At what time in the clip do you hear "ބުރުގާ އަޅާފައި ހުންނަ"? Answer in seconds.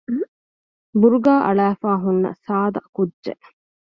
0.99-2.29